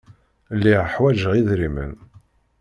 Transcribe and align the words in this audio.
Lliɣ 0.57 0.81
ḥwajeɣ 0.93 1.31
idrimen. 1.39 1.93